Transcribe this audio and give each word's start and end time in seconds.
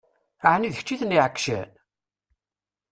Ɛni 0.51 0.69
d 0.71 0.75
kečč 0.77 0.89
i 0.93 0.95
ten-iɛeggcen? 1.01 1.69